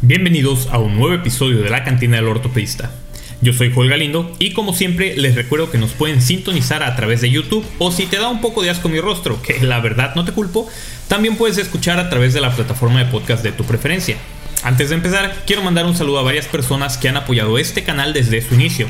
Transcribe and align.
Bienvenidos 0.00 0.68
a 0.70 0.78
un 0.78 0.94
nuevo 0.94 1.12
episodio 1.12 1.60
de 1.60 1.70
la 1.70 1.82
cantina 1.82 2.18
del 2.18 2.28
ortopedista. 2.28 2.92
Yo 3.40 3.52
soy 3.52 3.72
Joel 3.72 3.90
Galindo 3.90 4.32
y 4.38 4.52
como 4.52 4.72
siempre 4.72 5.16
les 5.16 5.34
recuerdo 5.34 5.72
que 5.72 5.78
nos 5.78 5.90
pueden 5.90 6.22
sintonizar 6.22 6.84
a 6.84 6.94
través 6.94 7.20
de 7.20 7.30
YouTube 7.30 7.66
o 7.80 7.90
si 7.90 8.06
te 8.06 8.18
da 8.18 8.28
un 8.28 8.40
poco 8.40 8.62
de 8.62 8.70
asco 8.70 8.88
mi 8.88 9.00
rostro, 9.00 9.42
que 9.42 9.58
la 9.60 9.80
verdad 9.80 10.14
no 10.14 10.24
te 10.24 10.30
culpo, 10.30 10.68
también 11.08 11.34
puedes 11.34 11.58
escuchar 11.58 11.98
a 11.98 12.10
través 12.10 12.32
de 12.32 12.40
la 12.40 12.54
plataforma 12.54 13.00
de 13.00 13.10
podcast 13.10 13.42
de 13.42 13.50
tu 13.50 13.64
preferencia. 13.64 14.16
Antes 14.62 14.90
de 14.90 14.94
empezar, 14.94 15.34
quiero 15.48 15.62
mandar 15.62 15.84
un 15.84 15.96
saludo 15.96 16.20
a 16.20 16.22
varias 16.22 16.46
personas 16.46 16.96
que 16.96 17.08
han 17.08 17.16
apoyado 17.16 17.58
este 17.58 17.82
canal 17.82 18.12
desde 18.12 18.40
su 18.40 18.54
inicio. 18.54 18.86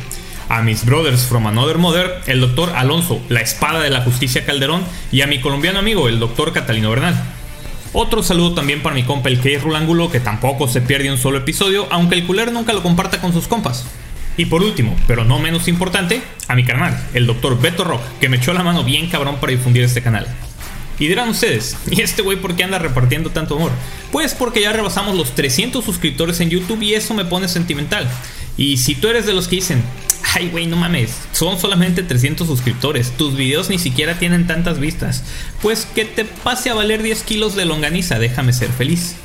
A 0.51 0.61
mis 0.61 0.85
brothers 0.85 1.23
from 1.23 1.47
another 1.47 1.79
mother, 1.79 2.21
el 2.27 2.43
doctor 2.43 2.71
Alonso, 2.77 3.19
la 3.31 3.41
espada 3.41 3.81
de 3.81 3.89
la 3.89 4.03
justicia 4.03 4.45
Calderón, 4.45 4.85
y 5.11 5.23
a 5.23 5.27
mi 5.27 5.41
colombiano 5.41 5.79
amigo, 5.79 6.07
el 6.07 6.19
doctor 6.19 6.53
Catalino 6.53 6.91
Bernal. 6.91 7.38
Otro 7.93 8.23
saludo 8.23 8.55
también 8.55 8.83
para 8.83 8.95
mi 8.95 9.03
compa 9.03 9.31
el 9.31 9.41
Key 9.41 9.57
Rulangulo, 9.57 10.11
que 10.11 10.21
tampoco 10.21 10.69
se 10.69 10.83
pierde 10.83 11.11
un 11.11 11.17
solo 11.17 11.39
episodio, 11.39 11.87
aunque 11.91 12.17
el 12.17 12.27
culero 12.27 12.51
nunca 12.51 12.75
lo 12.75 12.83
comparta 12.83 13.21
con 13.21 13.33
sus 13.33 13.49
compas. 13.49 13.87
Y 14.37 14.45
por 14.45 14.63
último, 14.63 14.95
pero 15.07 15.25
no 15.25 15.39
menos 15.39 15.69
importante, 15.69 16.23
a 16.49 16.55
mi 16.55 16.65
carnal, 16.65 16.97
el 17.15 17.27
Dr. 17.27 17.61
Beto 17.61 17.85
Rock, 17.85 18.03
que 18.21 18.29
me 18.29 18.37
echó 18.37 18.53
la 18.53 18.63
mano 18.63 18.85
bien 18.85 19.09
cabrón 19.09 19.37
para 19.41 19.53
difundir 19.53 19.83
este 19.83 20.03
canal. 20.03 20.27
Y 20.99 21.09
dirán 21.09 21.31
ustedes, 21.31 21.77
¿y 21.91 22.03
este 22.03 22.23
güey 22.23 22.37
por 22.37 22.55
qué 22.55 22.65
anda 22.65 22.79
repartiendo 22.79 23.31
tanto 23.31 23.57
amor? 23.57 23.73
Pues 24.13 24.35
porque 24.35 24.61
ya 24.61 24.73
rebasamos 24.73 25.17
los 25.17 25.35
300 25.35 25.85
suscriptores 25.85 26.41
en 26.41 26.51
YouTube 26.51 26.83
y 26.83 26.95
eso 26.95 27.15
me 27.15 27.25
pone 27.25 27.49
sentimental. 27.49 28.09
Y 28.57 28.77
si 28.77 28.95
tú 28.97 29.09
eres 29.09 29.25
de 29.25 29.33
los 29.33 29.49
que 29.49 29.57
dicen, 29.57 29.83
ay 30.35 30.49
güey, 30.51 30.67
no 30.67 30.77
mames, 30.77 31.17
son 31.33 31.59
solamente 31.59 32.03
300 32.03 32.47
suscriptores, 32.47 33.13
tus 33.13 33.37
videos 33.37 33.71
ni 33.71 33.79
siquiera 33.79 34.19
tienen 34.19 34.47
tantas 34.47 34.79
vistas, 34.79 35.25
pues 35.63 35.87
que 35.87 36.05
te 36.05 36.25
pase 36.25 36.71
a 36.71 36.75
valer 36.75 37.03
10 37.03 37.23
kilos 37.23 37.57
de 37.57 37.65
longaniza, 37.65 38.19
déjame 38.19 38.53
ser 38.53 38.71
feliz. 38.71 39.17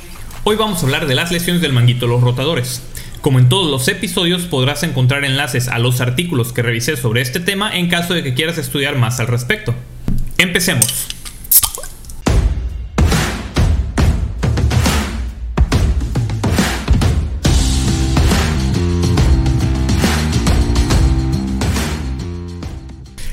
Hoy 0.44 0.56
vamos 0.56 0.82
a 0.82 0.86
hablar 0.86 1.06
de 1.06 1.14
las 1.14 1.32
lesiones 1.32 1.62
del 1.62 1.72
manguito 1.72 2.06
los 2.06 2.20
rotadores. 2.20 2.82
Como 3.22 3.38
en 3.38 3.48
todos 3.48 3.70
los 3.70 3.88
episodios 3.88 4.42
podrás 4.42 4.82
encontrar 4.82 5.24
enlaces 5.24 5.68
a 5.68 5.78
los 5.78 6.02
artículos 6.02 6.52
que 6.52 6.60
revisé 6.60 6.98
sobre 6.98 7.22
este 7.22 7.40
tema 7.40 7.74
en 7.74 7.88
caso 7.88 8.12
de 8.12 8.22
que 8.22 8.34
quieras 8.34 8.58
estudiar 8.58 8.96
más 8.96 9.18
al 9.20 9.28
respecto. 9.28 9.74
Empecemos. 10.36 11.13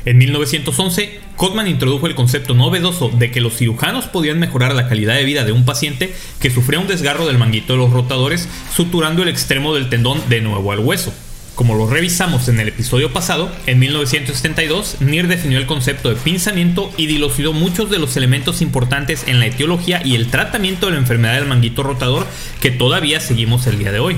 En 0.04 0.18
1911, 0.18 1.20
Cotman 1.36 1.68
introdujo 1.68 2.08
el 2.08 2.16
concepto 2.16 2.56
novedoso 2.56 3.10
de 3.10 3.30
que 3.30 3.40
los 3.40 3.58
cirujanos 3.58 4.06
podían 4.06 4.40
mejorar 4.40 4.74
la 4.74 4.88
calidad 4.88 5.16
de 5.16 5.26
vida 5.26 5.46
de 5.46 5.52
un 5.52 5.64
paciente 5.64 6.12
que 6.40 6.50
sufría 6.50 6.80
un 6.80 6.88
desgarro 6.88 7.28
del 7.28 7.38
manguito 7.38 7.74
de 7.74 7.80
los 7.80 7.92
rotadores, 7.92 8.50
suturando 8.76 9.22
el 9.22 9.30
extremo 9.30 9.76
del 9.76 9.90
tendón 9.90 10.20
de 10.28 10.42
nuevo 10.42 10.72
al 10.72 10.80
hueso. 10.80 11.14
Como 11.54 11.76
lo 11.76 11.86
revisamos 11.86 12.48
en 12.48 12.60
el 12.60 12.70
episodio 12.70 13.14
pasado, 13.14 13.52
en 13.68 13.78
1972, 13.78 15.02
Neer 15.02 15.28
definió 15.28 15.60
el 15.60 15.68
concepto 15.68 16.10
de 16.10 16.16
pinzamiento 16.16 16.92
y 16.98 17.06
dilucidó 17.06 17.54
muchos 17.54 17.92
de 17.92 18.00
los 18.00 18.18
elementos 18.18 18.64
importantes 18.64 19.26
en 19.28 19.40
la 19.40 19.46
etiología 19.46 20.02
y 20.04 20.16
el 20.16 20.32
tratamiento 20.32 20.88
de 20.88 20.94
la 20.94 20.98
enfermedad 20.98 21.36
del 21.36 21.46
manguito 21.46 21.84
rotador 21.84 22.26
que 22.60 22.72
todavía 22.72 23.20
seguimos 23.20 23.68
el 23.68 23.78
día 23.78 23.92
de 23.92 24.00
hoy. 24.00 24.16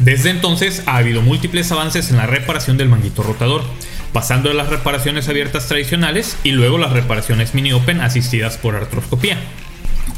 Desde 0.00 0.30
entonces 0.30 0.82
ha 0.86 0.96
habido 0.96 1.22
múltiples 1.22 1.70
avances 1.70 2.10
en 2.10 2.16
la 2.16 2.26
reparación 2.26 2.76
del 2.76 2.88
manguito 2.88 3.22
rotador 3.22 3.62
pasando 4.16 4.48
de 4.48 4.54
las 4.54 4.70
reparaciones 4.70 5.28
abiertas 5.28 5.68
tradicionales 5.68 6.38
y 6.42 6.52
luego 6.52 6.78
las 6.78 6.90
reparaciones 6.90 7.52
mini 7.52 7.74
open 7.74 8.00
asistidas 8.00 8.56
por 8.56 8.74
artroscopía. 8.74 9.36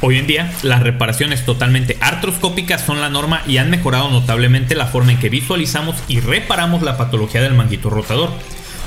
Hoy 0.03 0.19
en 0.19 0.29
día, 0.29 0.53
las 0.63 0.85
reparaciones 0.85 1.45
totalmente 1.45 1.99
artroscópicas 2.01 2.81
son 2.81 3.01
la 3.01 3.11
norma 3.11 3.43
y 3.45 3.57
han 3.57 3.71
mejorado 3.71 4.09
notablemente 4.09 4.77
la 4.77 4.87
forma 4.87 5.11
en 5.11 5.19
que 5.19 5.31
visualizamos 5.31 5.97
y 6.07 6.21
reparamos 6.21 6.83
la 6.83 6.97
patología 6.97 7.43
del 7.43 7.55
manguito 7.55 7.91
rotador. 7.91 8.31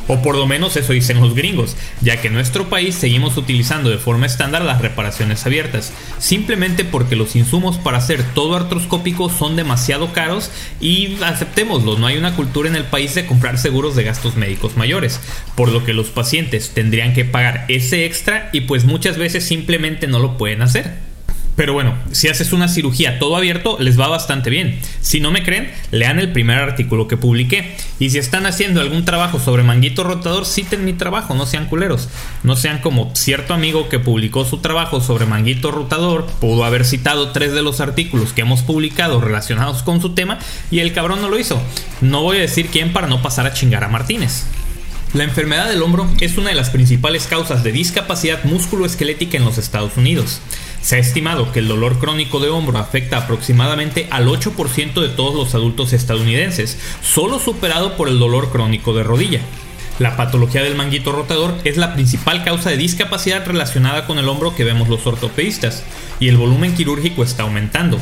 O 0.08 0.22
por 0.22 0.36
lo 0.36 0.48
menos 0.48 0.76
eso 0.78 0.94
dicen 0.94 1.22
los 1.22 1.36
gringos, 1.36 1.78
ya 2.02 2.18
que 2.18 2.28
en 2.28 2.34
nuestro 2.34 2.70
país 2.70 2.96
seguimos 2.96 3.38
utilizando 3.38 3.90
de 3.90 3.98
forma 3.98 4.26
estándar 4.26 4.64
las 4.64 4.82
reparaciones 4.82 5.46
abiertas, 5.46 5.94
simplemente 6.18 6.84
porque 6.84 7.16
los 7.16 7.36
insumos 7.36 7.78
para 7.78 7.98
hacer 7.98 8.24
todo 8.34 8.56
artroscópico 8.56 9.30
son 9.30 9.56
demasiado 9.56 10.14
caros 10.14 10.52
y 10.80 11.18
aceptémoslo, 11.24 11.98
no 11.98 12.08
hay 12.08 12.18
una 12.18 12.36
cultura 12.36 12.70
en 12.70 12.76
el 12.76 12.86
país 12.86 13.16
de 13.16 13.26
comprar 13.26 13.58
seguros 13.58 13.96
de 13.96 14.04
gastos 14.04 14.36
médicos 14.36 14.78
mayores, 14.78 15.20
por 15.56 15.70
lo 15.72 15.86
que 15.86 15.94
los 15.94 16.10
pacientes 16.10 16.72
tendrían 16.74 17.14
que 17.14 17.26
pagar 17.26 17.66
ese 17.68 18.06
extra 18.06 18.50
y 18.52 18.62
pues 18.62 18.86
muchas 18.86 19.18
veces 19.18 19.46
simplemente 19.46 20.08
no 20.08 20.20
lo 20.20 20.38
pueden 20.38 20.62
hacer. 20.62 21.11
Pero 21.56 21.74
bueno, 21.74 21.96
si 22.12 22.28
haces 22.28 22.54
una 22.54 22.70
cirugía 22.70 23.20
todo 23.20 23.36
abierto, 23.36 23.78
les 23.80 24.00
va 24.00 24.08
bastante 24.08 24.50
bien. 24.50 24.80
Si 25.02 25.20
no 25.20 25.32
me 25.32 25.44
creen, 25.44 25.72
lean 25.92 26.18
el 26.20 26.32
primer 26.32 26.58
artículo 26.58 27.08
que 27.08 27.18
publiqué. 27.18 27.76
Y 28.00 28.10
si 28.10 28.18
están 28.18 28.46
haciendo 28.46 28.82
algún 28.82 29.06
trabajo 29.06 29.40
sobre 29.40 29.64
manguito 29.64 30.04
rotador, 30.04 30.46
citen 30.46 30.86
mi 30.86 30.94
trabajo, 30.94 31.36
no 31.36 31.46
sean 31.46 31.68
culeros. 31.68 32.10
No 32.44 32.56
sean 32.56 32.80
como 32.80 33.12
cierto 33.16 33.54
amigo 33.54 33.90
que 33.90 34.00
publicó 34.00 34.46
su 34.46 34.60
trabajo 34.60 35.02
sobre 35.02 35.26
manguito 35.26 35.72
rotador, 35.72 36.26
pudo 36.40 36.64
haber 36.64 36.86
citado 36.86 37.32
tres 37.32 37.52
de 37.54 37.62
los 37.62 37.82
artículos 37.82 38.34
que 38.34 38.42
hemos 38.42 38.62
publicado 38.62 39.20
relacionados 39.20 39.84
con 39.84 40.02
su 40.02 40.14
tema 40.14 40.40
y 40.72 40.80
el 40.80 40.94
cabrón 40.94 41.22
no 41.22 41.30
lo 41.30 41.38
hizo. 41.38 41.62
No 42.00 42.24
voy 42.24 42.38
a 42.38 42.42
decir 42.42 42.68
quién 42.68 42.94
para 42.94 43.08
no 43.08 43.22
pasar 43.22 43.46
a 43.46 43.54
chingar 43.54 43.84
a 43.84 43.90
Martínez. 43.90 44.46
La 45.14 45.26
enfermedad 45.26 45.68
del 45.68 45.84
hombro 45.84 46.10
es 46.22 46.38
una 46.38 46.50
de 46.50 46.56
las 46.56 46.70
principales 46.70 47.28
causas 47.28 47.66
de 47.66 47.74
discapacidad 47.74 48.46
musculoesquelética 48.46 49.36
en 49.36 49.44
los 49.44 49.58
Estados 49.58 49.98
Unidos. 49.98 50.40
Se 50.82 50.96
ha 50.96 51.00
estimado 51.00 51.52
que 51.52 51.60
el 51.60 51.68
dolor 51.68 52.00
crónico 52.00 52.40
de 52.40 52.50
hombro 52.50 52.80
afecta 52.80 53.18
aproximadamente 53.18 54.08
al 54.10 54.28
8% 54.28 55.02
de 55.02 55.10
todos 55.10 55.36
los 55.36 55.54
adultos 55.54 55.94
estadounidenses, 55.94 56.80
solo 57.04 57.40
superado 57.40 57.96
por 57.98 58.08
el 58.08 58.18
dolor 58.18 58.50
crónico 58.50 58.94
de 58.94 59.04
rodilla. 59.04 59.42
La 60.00 60.18
patología 60.18 60.64
del 60.64 60.76
manguito 60.76 61.12
rotador 61.12 61.54
es 61.64 61.78
la 61.78 61.94
principal 61.94 62.44
causa 62.44 62.72
de 62.72 62.78
discapacidad 62.78 63.46
relacionada 63.46 64.08
con 64.08 64.18
el 64.18 64.28
hombro 64.28 64.56
que 64.56 64.64
vemos 64.64 64.90
los 64.90 65.06
ortopedistas, 65.06 65.84
y 66.20 66.28
el 66.28 66.38
volumen 66.38 66.74
quirúrgico 66.74 67.24
está 67.24 67.44
aumentando. 67.44 68.00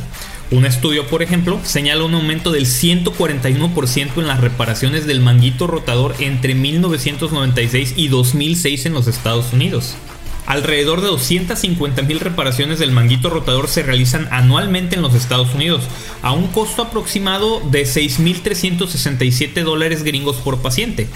Un 0.51 0.65
estudio, 0.65 1.05
por 1.07 1.21
ejemplo, 1.21 1.59
señala 1.63 2.05
un 2.05 2.15
aumento 2.15 2.51
del 2.51 2.65
141% 2.65 4.17
en 4.17 4.27
las 4.27 4.39
reparaciones 4.39 5.05
del 5.05 5.19
manguito 5.19 5.67
rotador 5.67 6.15
entre 6.19 6.55
1996 6.55 7.95
y 7.97 8.07
2006 8.07 8.85
en 8.85 8.93
los 8.93 9.07
Estados 9.07 9.51
Unidos. 9.51 9.95
Alrededor 10.49 11.01
de 11.01 11.09
250.000 11.09 12.17
reparaciones 12.17 12.79
del 12.79 12.91
manguito 12.91 13.29
rotador 13.29 13.67
se 13.67 13.83
realizan 13.83 14.27
anualmente 14.31 14.95
en 14.95 15.03
los 15.03 15.13
Estados 15.13 15.53
Unidos, 15.53 15.83
a 16.23 16.31
un 16.31 16.47
costo 16.47 16.81
aproximado 16.81 17.61
de 17.69 17.83
6.367 17.83 19.63
dólares 19.63 20.01
gringos 20.01 20.37
por 20.37 20.63
paciente. 20.63 21.07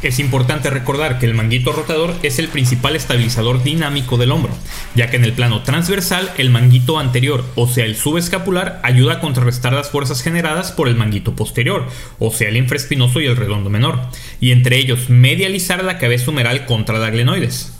Es 0.00 0.20
importante 0.20 0.70
recordar 0.70 1.18
que 1.18 1.26
el 1.26 1.34
manguito 1.34 1.72
rotador 1.72 2.14
es 2.22 2.38
el 2.38 2.48
principal 2.48 2.94
estabilizador 2.94 3.64
dinámico 3.64 4.16
del 4.16 4.30
hombro, 4.30 4.52
ya 4.94 5.10
que 5.10 5.16
en 5.16 5.24
el 5.24 5.32
plano 5.32 5.62
transversal 5.62 6.30
el 6.38 6.50
manguito 6.50 7.00
anterior, 7.00 7.44
o 7.56 7.66
sea 7.66 7.84
el 7.84 7.96
subescapular, 7.96 8.80
ayuda 8.84 9.14
a 9.14 9.20
contrarrestar 9.20 9.72
las 9.72 9.90
fuerzas 9.90 10.22
generadas 10.22 10.70
por 10.70 10.86
el 10.86 10.94
manguito 10.94 11.34
posterior, 11.34 11.88
o 12.20 12.30
sea 12.30 12.48
el 12.48 12.56
infraespinoso 12.56 13.20
y 13.20 13.26
el 13.26 13.36
redondo 13.36 13.70
menor, 13.70 14.00
y 14.40 14.52
entre 14.52 14.78
ellos 14.78 15.10
medializar 15.10 15.82
la 15.82 15.98
cabeza 15.98 16.30
humeral 16.30 16.64
contra 16.64 16.98
la 16.98 17.10
glenoides 17.10 17.77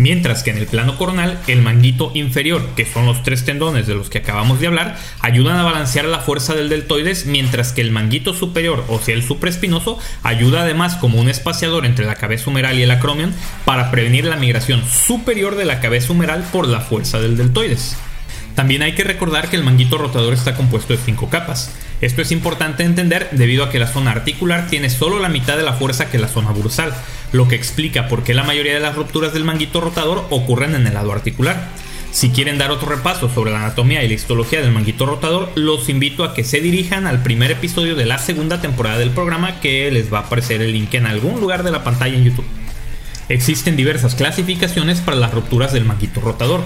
mientras 0.00 0.42
que 0.42 0.50
en 0.50 0.56
el 0.56 0.66
plano 0.66 0.96
coronal 0.96 1.38
el 1.46 1.60
manguito 1.60 2.10
inferior, 2.14 2.66
que 2.74 2.86
son 2.86 3.04
los 3.04 3.22
tres 3.22 3.44
tendones 3.44 3.86
de 3.86 3.94
los 3.94 4.08
que 4.08 4.18
acabamos 4.18 4.58
de 4.58 4.66
hablar, 4.66 4.96
ayudan 5.20 5.58
a 5.58 5.62
balancear 5.62 6.06
la 6.06 6.20
fuerza 6.20 6.54
del 6.54 6.70
deltoides, 6.70 7.26
mientras 7.26 7.72
que 7.72 7.82
el 7.82 7.90
manguito 7.90 8.32
superior, 8.32 8.84
o 8.88 8.98
sea 8.98 9.14
el 9.14 9.22
supraespinoso, 9.22 9.98
ayuda 10.22 10.62
además 10.62 10.96
como 10.96 11.20
un 11.20 11.28
espaciador 11.28 11.84
entre 11.84 12.06
la 12.06 12.16
cabeza 12.16 12.48
humeral 12.50 12.78
y 12.78 12.82
el 12.82 12.90
acromion 12.90 13.34
para 13.64 13.90
prevenir 13.90 14.24
la 14.24 14.36
migración 14.36 14.82
superior 14.86 15.54
de 15.56 15.66
la 15.66 15.80
cabeza 15.80 16.12
humeral 16.12 16.44
por 16.50 16.66
la 16.66 16.80
fuerza 16.80 17.20
del 17.20 17.36
deltoides. 17.36 17.96
También 18.60 18.82
hay 18.82 18.92
que 18.92 19.04
recordar 19.04 19.48
que 19.48 19.56
el 19.56 19.64
manguito 19.64 19.96
rotador 19.96 20.34
está 20.34 20.54
compuesto 20.54 20.92
de 20.92 20.98
5 21.02 21.30
capas. 21.30 21.74
Esto 22.02 22.20
es 22.20 22.30
importante 22.30 22.84
entender 22.84 23.30
debido 23.32 23.64
a 23.64 23.70
que 23.70 23.78
la 23.78 23.86
zona 23.86 24.10
articular 24.10 24.66
tiene 24.68 24.90
solo 24.90 25.18
la 25.18 25.30
mitad 25.30 25.56
de 25.56 25.62
la 25.62 25.72
fuerza 25.72 26.10
que 26.10 26.18
la 26.18 26.28
zona 26.28 26.50
bursal, 26.50 26.92
lo 27.32 27.48
que 27.48 27.54
explica 27.54 28.06
por 28.06 28.22
qué 28.22 28.34
la 28.34 28.44
mayoría 28.44 28.74
de 28.74 28.80
las 28.80 28.96
rupturas 28.96 29.32
del 29.32 29.44
manguito 29.44 29.80
rotador 29.80 30.26
ocurren 30.28 30.74
en 30.74 30.86
el 30.86 30.92
lado 30.92 31.10
articular. 31.10 31.70
Si 32.10 32.28
quieren 32.28 32.58
dar 32.58 32.70
otro 32.70 32.90
repaso 32.90 33.30
sobre 33.30 33.50
la 33.50 33.60
anatomía 33.60 34.04
y 34.04 34.08
la 34.08 34.14
histología 34.14 34.60
del 34.60 34.72
manguito 34.72 35.06
rotador, 35.06 35.50
los 35.54 35.88
invito 35.88 36.22
a 36.22 36.34
que 36.34 36.44
se 36.44 36.60
dirijan 36.60 37.06
al 37.06 37.22
primer 37.22 37.50
episodio 37.50 37.94
de 37.94 38.04
la 38.04 38.18
segunda 38.18 38.60
temporada 38.60 38.98
del 38.98 39.08
programa 39.08 39.58
que 39.60 39.90
les 39.90 40.12
va 40.12 40.18
a 40.18 40.22
aparecer 40.24 40.60
el 40.60 40.74
link 40.74 40.92
en 40.92 41.06
algún 41.06 41.40
lugar 41.40 41.62
de 41.62 41.70
la 41.70 41.82
pantalla 41.82 42.14
en 42.14 42.24
YouTube. 42.24 42.44
Existen 43.30 43.76
diversas 43.76 44.16
clasificaciones 44.16 45.00
para 45.00 45.16
las 45.16 45.32
rupturas 45.32 45.72
del 45.72 45.86
manguito 45.86 46.20
rotador. 46.20 46.60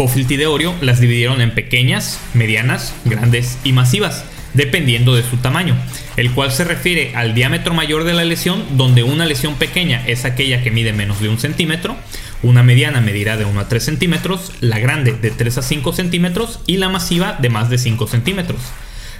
Cofilt 0.00 0.30
y 0.30 0.38
de 0.38 0.46
Orio 0.46 0.74
las 0.80 0.98
dividieron 0.98 1.42
en 1.42 1.50
pequeñas, 1.50 2.18
medianas, 2.32 2.94
grandes 3.04 3.58
y 3.64 3.74
masivas, 3.74 4.24
dependiendo 4.54 5.14
de 5.14 5.22
su 5.22 5.36
tamaño, 5.36 5.76
el 6.16 6.30
cual 6.30 6.52
se 6.52 6.64
refiere 6.64 7.14
al 7.14 7.34
diámetro 7.34 7.74
mayor 7.74 8.04
de 8.04 8.14
la 8.14 8.24
lesión, 8.24 8.64
donde 8.78 9.02
una 9.02 9.26
lesión 9.26 9.56
pequeña 9.56 10.02
es 10.06 10.24
aquella 10.24 10.62
que 10.62 10.70
mide 10.70 10.94
menos 10.94 11.20
de 11.20 11.28
un 11.28 11.38
centímetro, 11.38 11.98
una 12.42 12.62
mediana 12.62 13.02
medirá 13.02 13.36
de 13.36 13.44
1 13.44 13.60
a 13.60 13.68
3 13.68 13.84
centímetros, 13.84 14.52
la 14.60 14.78
grande 14.78 15.12
de 15.12 15.32
3 15.32 15.58
a 15.58 15.62
5 15.62 15.92
centímetros 15.92 16.60
y 16.66 16.78
la 16.78 16.88
masiva 16.88 17.36
de 17.38 17.50
más 17.50 17.68
de 17.68 17.76
5 17.76 18.06
centímetros. 18.06 18.62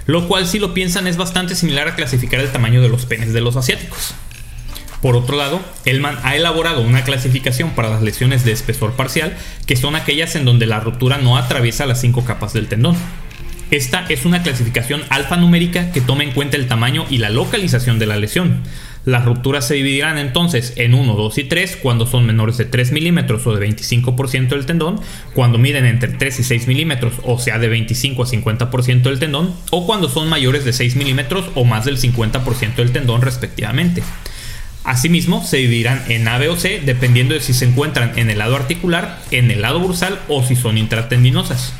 Lo 0.07 0.27
cual 0.27 0.47
si 0.47 0.57
lo 0.57 0.73
piensan 0.73 1.05
es 1.05 1.15
bastante 1.15 1.53
similar 1.53 1.89
a 1.89 1.95
clasificar 1.95 2.39
el 2.39 2.51
tamaño 2.51 2.81
de 2.81 2.89
los 2.89 3.05
penes 3.05 3.33
de 3.33 3.41
los 3.41 3.55
asiáticos. 3.55 4.15
Por 5.01 5.15
otro 5.15 5.35
lado, 5.35 5.59
Elman 5.85 6.17
ha 6.23 6.35
elaborado 6.35 6.81
una 6.81 7.03
clasificación 7.03 7.71
para 7.71 7.89
las 7.89 8.03
lesiones 8.03 8.45
de 8.45 8.51
espesor 8.51 8.93
parcial, 8.93 9.35
que 9.65 9.75
son 9.75 9.95
aquellas 9.95 10.35
en 10.35 10.45
donde 10.45 10.67
la 10.67 10.79
ruptura 10.79 11.17
no 11.17 11.37
atraviesa 11.37 11.87
las 11.87 12.01
cinco 12.01 12.23
capas 12.23 12.53
del 12.53 12.67
tendón. 12.67 12.95
Esta 13.71 14.05
es 14.09 14.25
una 14.25 14.43
clasificación 14.43 15.01
alfanumérica 15.09 15.91
que 15.91 16.01
toma 16.01 16.23
en 16.23 16.31
cuenta 16.31 16.57
el 16.57 16.67
tamaño 16.67 17.05
y 17.09 17.19
la 17.19 17.29
localización 17.29 17.99
de 17.99 18.05
la 18.05 18.17
lesión. 18.17 18.63
Las 19.05 19.25
rupturas 19.25 19.65
se 19.65 19.73
dividirán 19.73 20.19
entonces 20.19 20.73
en 20.75 20.93
1, 20.93 21.15
2 21.15 21.37
y 21.39 21.43
3 21.45 21.77
cuando 21.81 22.05
son 22.05 22.25
menores 22.25 22.57
de 22.57 22.65
3 22.65 22.91
milímetros 22.91 23.47
o 23.47 23.55
de 23.55 23.67
25% 23.67 24.49
del 24.49 24.65
tendón, 24.67 24.99
cuando 25.33 25.57
miden 25.57 25.85
entre 25.85 26.09
3 26.09 26.41
y 26.41 26.43
6 26.43 26.67
milímetros 26.67 27.13
o 27.23 27.39
sea 27.39 27.57
de 27.57 27.69
25 27.69 28.21
a 28.21 28.27
50% 28.27 29.01
del 29.03 29.19
tendón, 29.19 29.55
o 29.71 29.87
cuando 29.87 30.09
son 30.09 30.29
mayores 30.29 30.65
de 30.65 30.73
6 30.73 30.97
milímetros 30.97 31.49
o 31.55 31.63
más 31.63 31.85
del 31.85 31.97
50% 31.97 32.75
del 32.75 32.91
tendón 32.91 33.21
respectivamente. 33.23 34.03
Asimismo, 34.83 35.43
se 35.45 35.57
dividirán 35.57 36.03
en 36.09 36.27
A, 36.27 36.37
B 36.37 36.49
o 36.49 36.57
C 36.57 36.81
dependiendo 36.83 37.35
de 37.35 37.41
si 37.41 37.53
se 37.53 37.65
encuentran 37.65 38.17
en 38.17 38.29
el 38.29 38.39
lado 38.39 38.55
articular, 38.55 39.19
en 39.29 39.51
el 39.51 39.61
lado 39.61 39.79
bursal 39.79 40.19
o 40.27 40.43
si 40.43 40.55
son 40.55 40.77
intratendinosas. 40.77 41.73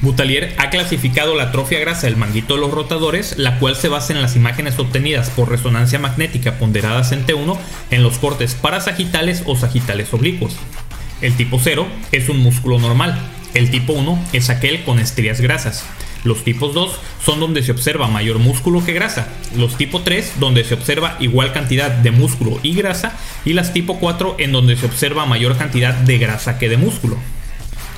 Butalier 0.00 0.54
ha 0.58 0.70
clasificado 0.70 1.34
la 1.34 1.44
atrofia 1.44 1.80
grasa 1.80 2.06
del 2.06 2.16
manguito 2.16 2.54
de 2.54 2.60
los 2.60 2.70
rotadores, 2.70 3.36
la 3.36 3.58
cual 3.58 3.74
se 3.74 3.88
basa 3.88 4.12
en 4.12 4.22
las 4.22 4.36
imágenes 4.36 4.78
obtenidas 4.78 5.30
por 5.30 5.50
resonancia 5.50 5.98
magnética 5.98 6.58
ponderadas 6.58 7.10
en 7.10 7.26
T1 7.26 7.58
en 7.90 8.02
los 8.04 8.18
cortes 8.18 8.54
parasagitales 8.54 9.42
o 9.46 9.56
sagitales 9.56 10.12
oblicuos. 10.14 10.54
El 11.20 11.34
tipo 11.36 11.60
0 11.62 11.86
es 12.12 12.28
un 12.28 12.38
músculo 12.38 12.78
normal, 12.78 13.18
el 13.54 13.70
tipo 13.70 13.92
1 13.92 14.26
es 14.32 14.50
aquel 14.50 14.84
con 14.84 15.00
estrías 15.00 15.40
grasas, 15.40 15.84
los 16.24 16.44
tipos 16.44 16.74
2 16.74 16.98
son 17.24 17.40
donde 17.40 17.62
se 17.62 17.72
observa 17.72 18.08
mayor 18.08 18.38
músculo 18.38 18.84
que 18.84 18.92
grasa. 18.92 19.28
Los 19.56 19.76
tipo 19.76 20.02
3 20.02 20.34
donde 20.40 20.64
se 20.64 20.74
observa 20.74 21.16
igual 21.20 21.52
cantidad 21.52 21.90
de 21.90 22.10
músculo 22.10 22.58
y 22.62 22.74
grasa. 22.74 23.16
Y 23.44 23.52
las 23.52 23.72
tipo 23.72 23.98
4 23.98 24.36
en 24.38 24.52
donde 24.52 24.76
se 24.76 24.86
observa 24.86 25.26
mayor 25.26 25.56
cantidad 25.56 25.94
de 25.94 26.18
grasa 26.18 26.58
que 26.58 26.68
de 26.68 26.76
músculo. 26.76 27.16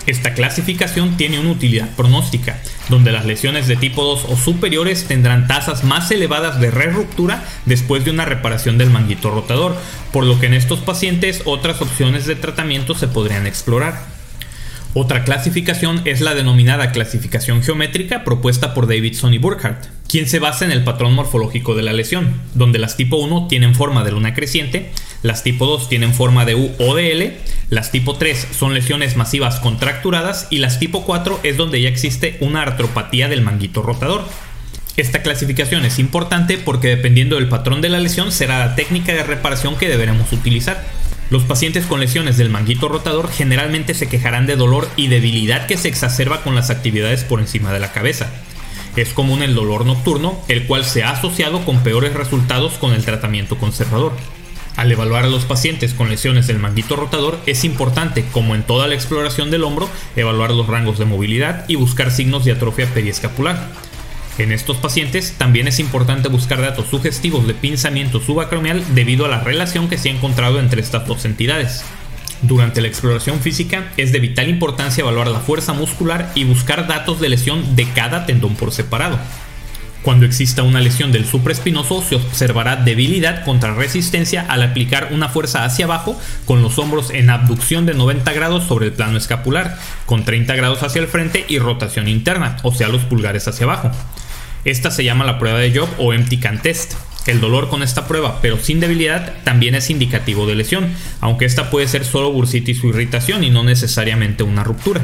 Esta 0.07 0.33
clasificación 0.35 1.17
tiene 1.17 1.39
una 1.39 1.53
utilidad 1.53 1.91
pronóstica, 1.95 2.59
donde 2.89 3.13
las 3.13 3.27
lesiones 3.27 3.69
de 3.69 3.77
tipo 3.77 4.03
2 4.03 4.27
o 4.31 4.37
superiores 4.37 5.05
tendrán 5.05 5.47
tasas 5.47 5.85
más 5.85 6.11
elevadas 6.11 6.59
de 6.59 6.71
re-ruptura 6.71 7.45
después 7.67 8.05
de 8.05 8.11
una 8.11 8.25
reparación 8.25 8.79
del 8.79 8.91
manguito 8.91 9.31
rotador, 9.31 9.77
por 10.13 10.25
lo 10.25 10.41
que 10.41 10.47
en 10.47 10.55
estos 10.55 10.81
pacientes 10.81 11.43
otras 11.45 11.83
opciones 11.83 12.27
de 12.27 12.35
tratamiento 12.35 12.95
se 12.95 13.09
podrían 13.09 13.47
explorar. 13.47 14.20
Otra 14.93 15.23
clasificación 15.23 16.03
es 16.05 16.21
la 16.21 16.35
denominada 16.35 16.91
clasificación 16.91 17.63
geométrica 17.63 18.25
propuesta 18.25 18.75
por 18.75 18.89
Davidson 18.89 19.33
y 19.33 19.39
Burkhardt, 19.39 19.87
quien 20.09 20.29
se 20.29 20.41
basa 20.41 20.65
en 20.65 20.73
el 20.73 20.83
patrón 20.83 21.15
morfológico 21.15 21.77
de 21.77 21.83
la 21.83 21.93
lesión, 21.93 22.41
donde 22.55 22.81
las 22.81 22.97
tipo 22.97 23.17
1 23.19 23.47
tienen 23.47 23.77
forma 23.77 24.03
de 24.03 24.11
luna 24.11 24.35
creciente, 24.35 24.91
las 25.23 25.45
tipo 25.45 25.67
2 25.67 25.89
tienen 25.89 26.13
forma 26.13 26.45
de 26.45 26.57
U 26.57 26.73
o 26.81 26.97
de 26.97 27.13
L, 27.13 27.37
las 27.69 27.93
tipo 27.93 28.17
3 28.17 28.49
son 28.51 28.75
lesiones 28.75 29.15
masivas 29.15 29.61
contracturadas 29.61 30.49
y 30.51 30.59
las 30.59 30.81
tipo 30.81 31.05
4 31.05 31.39
es 31.45 31.57
donde 31.57 31.81
ya 31.81 31.89
existe 31.89 32.37
una 32.41 32.63
artropatía 32.63 33.29
del 33.29 33.43
manguito 33.43 33.83
rotador. 33.83 34.25
Esta 34.97 35.23
clasificación 35.23 35.85
es 35.85 36.01
importante 36.01 36.59
porque 36.59 36.89
dependiendo 36.89 37.37
del 37.37 37.49
patrón 37.49 37.81
de 37.81 37.91
la 37.91 38.01
lesión 38.01 38.33
será 38.33 38.59
la 38.59 38.75
técnica 38.75 39.13
de 39.13 39.23
reparación 39.23 39.77
que 39.77 39.89
deberemos 39.89 40.33
utilizar. 40.33 40.85
Los 41.31 41.45
pacientes 41.45 41.87
con 41.87 42.01
lesiones 42.01 42.37
del 42.37 42.51
manguito 42.51 42.89
rotador 42.89 43.31
generalmente 43.31 43.95
se 43.95 44.09
quejarán 44.09 44.47
de 44.47 44.57
dolor 44.57 44.89
y 44.97 45.07
debilidad 45.07 45.67
que 45.69 45.77
se 45.77 45.87
exacerba 45.87 46.43
con 46.43 46.57
las 46.57 46.71
actividades 46.71 47.23
por 47.23 47.39
encima 47.39 47.73
de 47.73 47.79
la 47.79 47.93
cabeza. 47.93 48.31
Es 48.97 49.11
común 49.11 49.41
el 49.45 49.55
dolor 49.55 49.87
nocturno, 49.87 50.43
el 50.49 50.67
cual 50.67 50.85
se 50.85 51.05
ha 51.05 51.11
asociado 51.11 51.65
con 51.65 51.85
peores 51.85 52.15
resultados 52.15 52.73
con 52.75 52.93
el 52.93 53.05
tratamiento 53.05 53.59
conservador. 53.59 54.13
Al 54.75 54.91
evaluar 54.91 55.25
a 55.25 55.29
los 55.29 55.45
pacientes 55.45 55.95
con 55.95 56.09
lesiones 56.09 56.49
del 56.49 56.59
manguito 56.59 56.97
rotador 56.97 57.39
es 57.47 57.63
importante, 57.65 58.25
como 58.33 58.57
en 58.57 58.65
toda 58.65 58.89
la 58.89 58.97
exploración 58.97 59.53
del 59.53 59.63
hombro, 59.63 59.89
evaluar 60.17 60.51
los 60.51 60.67
rangos 60.67 60.99
de 60.99 61.05
movilidad 61.05 61.65
y 61.69 61.77
buscar 61.77 62.11
signos 62.11 62.45
de 62.45 62.53
atrofia 62.53 62.93
periescapular. 62.93 63.71
En 64.41 64.53
estos 64.53 64.79
pacientes 64.79 65.35
también 65.37 65.69
es 65.69 65.79
importante 65.81 66.29
buscar 66.29 66.63
datos 66.63 66.89
sugestivos 66.89 67.47
de 67.47 67.53
pinzamiento 67.53 68.21
subacromial 68.21 68.83
debido 68.95 69.27
a 69.27 69.29
la 69.29 69.41
relación 69.41 69.87
que 69.87 69.99
se 69.99 70.09
ha 70.09 70.13
encontrado 70.13 70.59
entre 70.59 70.81
estas 70.81 71.07
dos 71.07 71.27
entidades. 71.27 71.85
Durante 72.41 72.81
la 72.81 72.89
exploración 72.89 73.41
física 73.41 73.93
es 73.99 74.13
de 74.13 74.19
vital 74.19 74.49
importancia 74.49 75.03
evaluar 75.03 75.29
la 75.29 75.41
fuerza 75.41 75.75
muscular 75.75 76.33
y 76.35 76.45
buscar 76.45 76.89
datos 76.89 77.21
de 77.21 77.29
lesión 77.29 77.77
de 77.77 77.87
cada 77.93 78.25
tendón 78.25 78.55
por 78.55 78.73
separado. 78.73 79.19
Cuando 80.01 80.25
exista 80.25 80.63
una 80.63 80.81
lesión 80.81 81.13
del 81.13 81.27
supraespinoso 81.27 82.01
se 82.01 82.15
observará 82.17 82.77
debilidad 82.77 83.45
contra 83.45 83.75
resistencia 83.75 84.47
al 84.49 84.63
aplicar 84.63 85.11
una 85.11 85.29
fuerza 85.29 85.67
hacia 85.67 85.85
abajo 85.85 86.19
con 86.47 86.63
los 86.63 86.79
hombros 86.79 87.11
en 87.11 87.29
abducción 87.29 87.85
de 87.85 87.93
90 87.93 88.33
grados 88.33 88.65
sobre 88.65 88.87
el 88.87 88.95
plano 88.95 89.19
escapular, 89.19 89.77
con 90.07 90.25
30 90.25 90.55
grados 90.55 90.83
hacia 90.83 91.03
el 91.03 91.09
frente 91.09 91.45
y 91.47 91.59
rotación 91.59 92.09
interna, 92.09 92.57
o 92.63 92.73
sea 92.73 92.89
los 92.89 93.03
pulgares 93.03 93.47
hacia 93.47 93.65
abajo. 93.65 93.91
Esta 94.65 94.91
se 94.91 95.05
llama 95.05 95.25
la 95.25 95.39
prueba 95.39 95.59
de 95.59 95.77
Job 95.77 95.89
o 95.99 96.13
Empty 96.13 96.39
Can 96.39 96.61
Test. 96.61 96.95
El 97.27 97.41
dolor 97.41 97.69
con 97.69 97.83
esta 97.83 98.09
prueba, 98.09 98.41
pero 98.41 98.59
sin 98.59 98.81
debilidad, 98.81 99.35
también 99.45 99.75
es 99.75 99.91
indicativo 99.91 100.47
de 100.47 100.55
lesión, 100.55 100.93
aunque 101.21 101.45
esta 101.45 101.71
puede 101.71 101.87
ser 101.87 102.05
solo 102.05 102.33
bursitis 102.33 102.83
o 102.83 102.89
irritación 102.89 103.45
y 103.45 103.51
no 103.51 103.63
necesariamente 103.63 104.43
una 104.43 104.65
ruptura. 104.65 105.03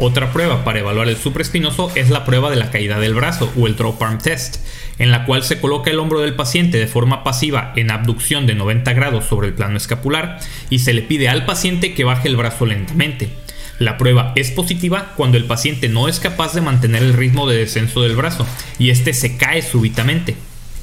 Otra 0.00 0.32
prueba 0.32 0.64
para 0.64 0.78
evaluar 0.78 1.08
el 1.08 1.16
supraespinoso 1.16 1.90
es 1.96 2.08
la 2.08 2.24
prueba 2.24 2.50
de 2.50 2.56
la 2.56 2.70
caída 2.70 3.00
del 3.00 3.14
brazo 3.14 3.52
o 3.58 3.66
el 3.66 3.74
drop 3.74 4.00
arm 4.00 4.18
test, 4.18 4.64
en 4.98 5.10
la 5.10 5.24
cual 5.24 5.42
se 5.42 5.60
coloca 5.60 5.90
el 5.90 5.98
hombro 5.98 6.20
del 6.20 6.36
paciente 6.36 6.78
de 6.78 6.86
forma 6.86 7.24
pasiva 7.24 7.72
en 7.74 7.90
abducción 7.90 8.46
de 8.46 8.54
90 8.54 8.92
grados 8.92 9.24
sobre 9.24 9.48
el 9.48 9.54
plano 9.54 9.76
escapular 9.76 10.38
y 10.70 10.78
se 10.78 10.94
le 10.94 11.02
pide 11.02 11.28
al 11.28 11.46
paciente 11.46 11.94
que 11.94 12.04
baje 12.04 12.28
el 12.28 12.36
brazo 12.36 12.64
lentamente. 12.64 13.30
La 13.78 13.96
prueba 13.96 14.32
es 14.34 14.50
positiva 14.50 15.12
cuando 15.16 15.36
el 15.36 15.44
paciente 15.44 15.88
no 15.88 16.08
es 16.08 16.18
capaz 16.18 16.52
de 16.52 16.60
mantener 16.60 17.02
el 17.02 17.12
ritmo 17.12 17.48
de 17.48 17.58
descenso 17.58 18.02
del 18.02 18.16
brazo 18.16 18.44
y 18.78 18.90
este 18.90 19.12
se 19.14 19.36
cae 19.36 19.62
súbitamente. 19.62 20.36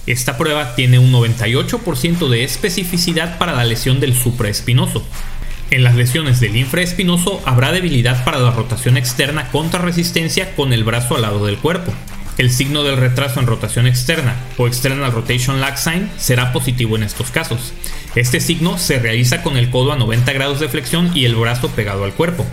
Esta 0.08 0.38
prueba 0.38 0.75
tiene 0.75 1.00
un 1.00 1.12
98% 1.12 2.30
de 2.30 2.44
especificidad 2.44 3.38
para 3.38 3.54
la 3.54 3.66
lesión 3.66 4.00
del 4.00 4.16
supraespinoso. 4.16 5.06
En 5.72 5.84
las 5.84 5.96
lesiones 5.96 6.40
del 6.40 6.56
infraespinoso 6.56 7.42
habrá 7.46 7.72
debilidad 7.72 8.24
para 8.24 8.38
la 8.38 8.52
rotación 8.52 8.98
externa 8.98 9.50
contra 9.52 9.82
resistencia 9.82 10.56
con 10.56 10.72
el 10.72 10.84
brazo 10.84 11.16
al 11.16 11.24
lado 11.24 11.46
del 11.46 11.58
cuerpo. 11.58 11.92
El 12.38 12.52
signo 12.52 12.84
del 12.84 12.98
retraso 12.98 13.40
en 13.40 13.48
rotación 13.48 13.88
externa 13.88 14.36
o 14.58 14.68
external 14.68 15.12
rotation 15.12 15.60
lag 15.60 15.78
sign 15.78 16.10
será 16.18 16.54
positivo 16.54 16.96
en 16.96 17.04
estos 17.04 17.32
casos. 17.32 17.74
Este 18.14 18.40
signo 18.40 18.78
se 18.78 19.00
realiza 19.00 19.42
con 19.42 19.58
el 19.58 19.70
codo 19.70 19.92
a 19.92 19.98
90 19.98 20.32
grados 20.34 20.60
de 20.60 20.70
flexión 20.70 21.12
y 21.16 21.25
el 21.25 21.36
brazo 21.36 21.70
pegado 21.70 22.04
al 22.04 22.14
cuerpo. 22.14 22.46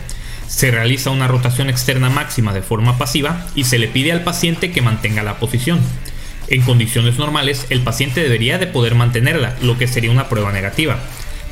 Se 0.53 0.71
realiza 0.71 1.11
una 1.11 1.29
rotación 1.29 1.71
externa 1.71 2.11
máxima 2.11 2.53
de 2.53 2.61
forma 2.61 2.99
pasiva 2.99 3.47
y 3.55 3.65
se 3.65 3.79
le 3.79 3.89
pide 3.89 4.13
al 4.13 4.23
paciente 4.23 4.71
que 4.71 4.83
mantenga 4.83 5.23
la 5.23 5.39
posición. 5.39 5.81
En 6.49 6.61
condiciones 6.61 7.17
normales, 7.17 7.67
el 7.71 7.81
paciente 7.81 8.23
debería 8.23 8.59
de 8.59 8.67
poder 8.67 8.95
mantenerla, 8.95 9.57
lo 9.63 9.79
que 9.79 9.89
sería 9.89 10.11
una 10.11 10.29
prueba 10.29 10.53
negativa. 10.53 10.99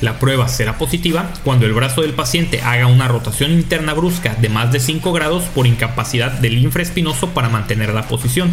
La 0.02 0.18
prueba 0.18 0.48
será 0.48 0.76
positiva 0.76 1.32
cuando 1.44 1.64
el 1.64 1.72
brazo 1.72 2.02
del 2.02 2.12
paciente 2.12 2.60
haga 2.60 2.86
una 2.88 3.08
rotación 3.08 3.52
interna 3.52 3.94
brusca 3.94 4.34
de 4.34 4.50
más 4.50 4.70
de 4.70 4.80
5 4.80 5.12
grados 5.12 5.44
por 5.44 5.66
incapacidad 5.66 6.32
del 6.32 6.58
infraespinoso 6.58 7.30
para 7.30 7.48
mantener 7.48 7.94
la 7.94 8.06
posición. 8.06 8.50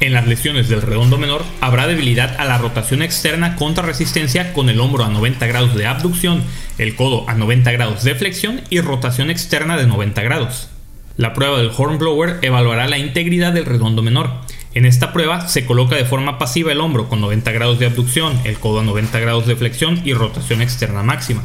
En 0.00 0.12
las 0.12 0.26
lesiones 0.26 0.68
del 0.68 0.82
redondo 0.82 1.18
menor 1.18 1.44
habrá 1.60 1.86
debilidad 1.86 2.36
a 2.38 2.44
la 2.44 2.58
rotación 2.58 3.00
externa 3.00 3.56
contra 3.56 3.86
resistencia 3.86 4.52
con 4.52 4.68
el 4.68 4.80
hombro 4.80 5.04
a 5.04 5.08
90 5.08 5.46
grados 5.46 5.74
de 5.76 5.86
abducción, 5.86 6.42
el 6.78 6.96
codo 6.96 7.28
a 7.28 7.34
90 7.34 7.70
grados 7.72 8.02
de 8.02 8.14
flexión 8.14 8.60
y 8.70 8.80
rotación 8.80 9.30
externa 9.30 9.76
de 9.76 9.86
90 9.86 10.22
grados. 10.22 10.68
La 11.16 11.32
prueba 11.32 11.58
del 11.58 11.70
Hornblower 11.74 12.40
evaluará 12.42 12.88
la 12.88 12.98
integridad 12.98 13.52
del 13.52 13.66
redondo 13.66 14.02
menor. 14.02 14.30
En 14.74 14.84
esta 14.84 15.12
prueba 15.12 15.46
se 15.46 15.64
coloca 15.64 15.94
de 15.94 16.04
forma 16.04 16.38
pasiva 16.38 16.72
el 16.72 16.80
hombro 16.80 17.08
con 17.08 17.20
90 17.20 17.52
grados 17.52 17.78
de 17.78 17.86
abducción, 17.86 18.36
el 18.42 18.58
codo 18.58 18.80
a 18.80 18.82
90 18.82 19.20
grados 19.20 19.46
de 19.46 19.54
flexión 19.54 20.02
y 20.04 20.12
rotación 20.12 20.60
externa 20.60 21.04
máxima. 21.04 21.44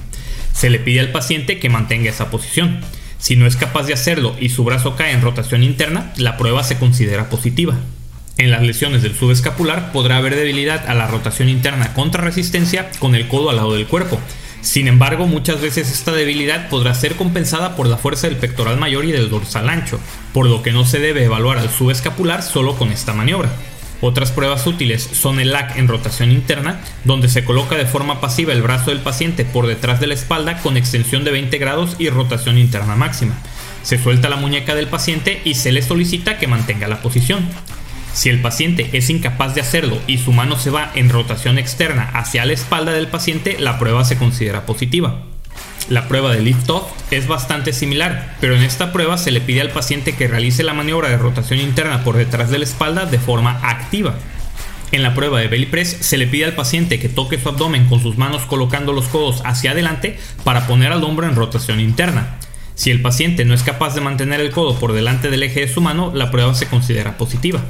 Se 0.54 0.72
le 0.72 0.80
pide 0.80 1.02
al 1.02 1.12
paciente 1.12 1.60
que 1.60 1.70
mantenga 1.70 2.10
esa 2.10 2.32
posición. 2.32 2.82
Si 3.20 3.36
no 3.36 3.46
es 3.46 3.56
capaz 3.56 3.84
de 3.84 3.94
hacerlo 3.94 4.36
y 4.40 4.50
su 4.50 4.64
brazo 4.64 4.96
cae 4.96 5.12
en 5.12 5.22
rotación 5.22 5.62
interna, 5.62 6.14
la 6.18 6.36
prueba 6.36 6.64
se 6.64 6.80
considera 6.80 7.30
positiva. 7.30 7.76
En 8.40 8.50
las 8.50 8.64
lesiones 8.64 9.04
del 9.04 9.16
subescapular 9.16 9.92
podrá 9.92 10.18
haber 10.18 10.36
debilidad 10.36 10.88
a 10.88 10.96
la 10.96 11.08
rotación 11.08 11.50
interna 11.50 11.94
contra 11.94 12.24
resistencia 12.24 12.90
con 12.98 13.14
el 13.14 13.28
codo 13.28 13.50
al 13.50 13.58
lado 13.58 13.74
del 13.74 13.86
cuerpo, 13.86 14.20
sin 14.62 14.88
embargo, 14.88 15.26
muchas 15.26 15.62
veces 15.62 15.90
esta 15.90 16.12
debilidad 16.12 16.68
podrá 16.70 16.94
ser 16.94 17.16
compensada 17.16 17.76
por 17.76 17.88
la 17.88 17.98
fuerza 17.98 18.28
del 18.28 18.38
pectoral 18.38 18.78
mayor 18.78 19.06
y 19.06 19.12
del 19.12 19.30
dorsal 19.30 19.70
ancho, 19.70 20.00
por 20.34 20.48
lo 20.48 20.62
que 20.62 20.72
no 20.72 20.86
se 20.86 21.00
debe 21.00 21.24
evaluar 21.24 21.58
al 21.58 21.70
subescapular 21.70 22.44
solo 22.44 22.76
con 22.76 22.92
esta 22.92 23.14
maniobra. 23.14 23.50
Otras 24.02 24.32
pruebas 24.32 24.66
útiles 24.68 25.10
son 25.14 25.40
el 25.40 25.52
LAC 25.52 25.78
en 25.78 25.88
rotación 25.88 26.32
interna, 26.32 26.80
donde 27.04 27.30
se 27.30 27.44
coloca 27.44 27.76
de 27.76 27.86
forma 27.86 28.22
pasiva 28.22 28.54
el 28.54 28.62
brazo 28.62 28.92
del 28.92 29.00
paciente 29.00 29.44
por 29.46 29.68
detrás 29.68 30.00
de 30.00 30.08
la 30.08 30.14
espalda 30.14 30.60
con 30.62 30.78
extensión 30.78 31.24
de 31.24 31.32
20 31.32 31.58
grados 31.58 31.96
y 32.00 32.10
rotación 32.10 32.58
interna 32.58 32.96
máxima. 32.96 33.36
Se 33.84 33.98
suelta 33.98 34.30
la 34.30 34.38
muñeca 34.38 34.76
del 34.76 34.88
paciente 34.88 35.42
y 35.44 35.56
se 35.56 35.72
le 35.72 35.82
solicita 35.82 36.38
que 36.38 36.48
mantenga 36.48 36.88
la 36.88 37.02
posición. 37.02 37.46
Si 38.14 38.30
el 38.30 38.42
paciente 38.42 38.90
es 38.94 39.10
incapaz 39.10 39.56
de 39.56 39.62
hacerlo 39.62 39.98
y 40.08 40.18
su 40.18 40.32
mano 40.32 40.58
se 40.58 40.70
va 40.70 40.92
en 40.96 41.10
rotación 41.10 41.58
externa 41.58 42.10
hacia 42.14 42.46
la 42.46 42.54
espalda 42.54 42.92
del 42.92 43.08
paciente, 43.08 43.58
la 43.60 43.80
prueba 43.80 44.04
se 44.04 44.18
considera 44.18 44.66
positiva. 44.66 45.22
La 45.90 46.08
prueba 46.08 46.32
de 46.32 46.42
lift-off 46.42 46.92
es 47.12 47.28
bastante 47.28 47.74
similar, 47.74 48.36
pero 48.40 48.56
en 48.56 48.62
esta 48.62 48.92
prueba 48.92 49.18
se 49.18 49.32
le 49.32 49.42
pide 49.42 49.62
al 49.62 49.72
paciente 49.72 50.16
que 50.16 50.28
realice 50.28 50.64
la 50.64 50.74
maniobra 50.74 51.10
de 51.10 51.18
rotación 51.18 51.60
interna 51.60 52.04
por 52.04 52.16
detrás 52.16 52.52
de 52.52 52.60
la 52.60 52.66
espalda 52.66 53.06
de 53.06 53.18
forma 53.18 53.60
activa. 53.64 54.16
En 54.92 55.04
la 55.04 55.14
prueba 55.14 55.40
de 55.40 55.48
belly 55.48 55.68
press 55.68 55.98
se 56.00 56.18
le 56.18 56.28
pide 56.28 56.46
al 56.46 56.54
paciente 56.54 57.00
que 57.00 57.10
toque 57.10 57.40
su 57.40 57.50
abdomen 57.50 57.86
con 57.86 58.02
sus 58.02 58.18
manos 58.18 58.44
colocando 58.44 58.92
los 58.92 59.08
codos 59.08 59.42
hacia 59.46 59.72
adelante 59.72 60.20
para 60.44 60.68
poner 60.68 60.92
al 60.92 61.04
hombro 61.04 61.28
en 61.28 61.36
rotación 61.36 61.80
interna. 61.80 62.38
Si 62.76 62.92
el 62.92 63.02
paciente 63.02 63.46
no 63.46 63.54
es 63.54 63.64
capaz 63.64 63.94
de 63.94 64.02
mantener 64.02 64.42
el 64.42 64.52
codo 64.52 64.80
por 64.80 64.94
delante 64.94 65.30
del 65.30 65.44
eje 65.44 65.62
de 65.62 65.68
su 65.74 65.82
mano, 65.82 66.12
la 66.14 66.32
prueba 66.32 66.56
se 66.56 66.68
considera 66.68 67.18
positiva. 67.18 67.62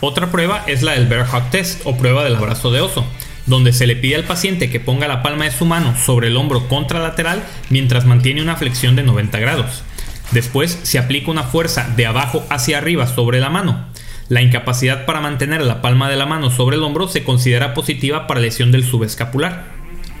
Otra 0.00 0.30
prueba 0.30 0.62
es 0.68 0.82
la 0.82 0.92
del 0.92 1.06
Bear 1.06 1.26
Test 1.50 1.80
o 1.84 1.96
prueba 1.96 2.22
del 2.22 2.36
abrazo 2.36 2.70
de 2.70 2.80
oso, 2.80 3.04
donde 3.46 3.72
se 3.72 3.86
le 3.86 3.96
pide 3.96 4.14
al 4.14 4.24
paciente 4.24 4.70
que 4.70 4.78
ponga 4.78 5.08
la 5.08 5.22
palma 5.22 5.44
de 5.44 5.50
su 5.50 5.64
mano 5.64 5.96
sobre 5.98 6.28
el 6.28 6.36
hombro 6.36 6.68
contralateral 6.68 7.42
mientras 7.68 8.04
mantiene 8.04 8.42
una 8.42 8.54
flexión 8.54 8.94
de 8.94 9.02
90 9.02 9.38
grados. 9.40 9.82
Después 10.30 10.78
se 10.82 10.98
aplica 10.98 11.32
una 11.32 11.42
fuerza 11.42 11.92
de 11.96 12.06
abajo 12.06 12.44
hacia 12.48 12.78
arriba 12.78 13.08
sobre 13.08 13.40
la 13.40 13.50
mano. 13.50 13.86
La 14.28 14.42
incapacidad 14.42 15.04
para 15.04 15.20
mantener 15.20 15.62
la 15.62 15.82
palma 15.82 16.08
de 16.08 16.16
la 16.16 16.26
mano 16.26 16.50
sobre 16.50 16.76
el 16.76 16.82
hombro 16.84 17.08
se 17.08 17.24
considera 17.24 17.74
positiva 17.74 18.26
para 18.28 18.40
lesión 18.40 18.70
del 18.70 18.84
subescapular. 18.84 19.64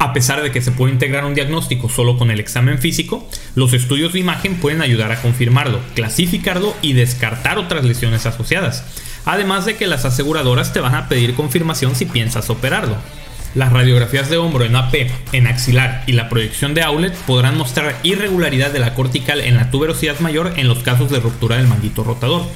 A 0.00 0.12
pesar 0.12 0.42
de 0.42 0.52
que 0.52 0.62
se 0.62 0.70
puede 0.70 0.92
integrar 0.92 1.24
un 1.24 1.34
diagnóstico 1.34 1.88
solo 1.88 2.16
con 2.16 2.30
el 2.30 2.38
examen 2.38 2.78
físico, 2.78 3.28
los 3.56 3.72
estudios 3.72 4.12
de 4.12 4.20
imagen 4.20 4.54
pueden 4.56 4.80
ayudar 4.80 5.10
a 5.10 5.20
confirmarlo, 5.20 5.80
clasificarlo 5.94 6.74
y 6.82 6.92
descartar 6.92 7.58
otras 7.58 7.84
lesiones 7.84 8.24
asociadas. 8.24 8.84
Además 9.24 9.64
de 9.64 9.76
que 9.76 9.88
las 9.88 10.04
aseguradoras 10.04 10.72
te 10.72 10.80
van 10.80 10.94
a 10.94 11.08
pedir 11.08 11.34
confirmación 11.34 11.96
si 11.96 12.06
piensas 12.06 12.48
operarlo. 12.48 12.96
Las 13.54 13.72
radiografías 13.72 14.30
de 14.30 14.36
hombro 14.36 14.64
en 14.64 14.76
AP, 14.76 15.10
en 15.32 15.46
axilar 15.48 16.04
y 16.06 16.12
la 16.12 16.28
proyección 16.28 16.74
de 16.74 16.82
Aulet 16.82 17.14
podrán 17.14 17.58
mostrar 17.58 17.98
irregularidad 18.04 18.70
de 18.70 18.78
la 18.78 18.94
cortical 18.94 19.40
en 19.40 19.56
la 19.56 19.70
tuberosidad 19.70 20.20
mayor 20.20 20.52
en 20.56 20.68
los 20.68 20.78
casos 20.84 21.10
de 21.10 21.18
ruptura 21.18 21.56
del 21.56 21.66
manguito 21.66 22.04
rotador. 22.04 22.46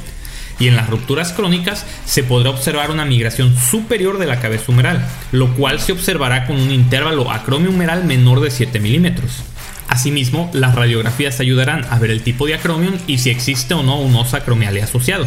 Y 0.59 0.69
en 0.69 0.77
las 0.77 0.89
rupturas 0.89 1.33
crónicas 1.33 1.87
se 2.05 2.23
podrá 2.23 2.51
observar 2.51 2.91
una 2.91 3.05
migración 3.05 3.57
superior 3.57 4.19
de 4.19 4.27
la 4.27 4.41
cabeza 4.41 4.71
humeral, 4.71 5.05
lo 5.33 5.55
cual 5.55 5.81
se 5.81 5.93
observará 5.93 6.47
con 6.47 6.61
un 6.61 6.71
intervalo 6.71 7.31
acromio 7.31 7.71
humeral 7.71 8.05
menor 8.05 8.41
de 8.41 8.51
7 8.51 8.79
milímetros. 8.81 9.43
Asimismo, 9.89 10.51
las 10.55 10.75
radiografías 10.75 11.41
ayudarán 11.41 11.85
a 11.91 11.99
ver 11.99 12.11
el 12.11 12.23
tipo 12.23 12.47
de 12.47 12.55
acromion 12.55 12.99
y 13.07 13.19
si 13.19 13.31
existe 13.31 13.75
o 13.75 13.83
no 13.83 14.01
un 14.01 14.15
osa 14.15 14.39
acromiale 14.39 14.83
asociado. 14.83 15.27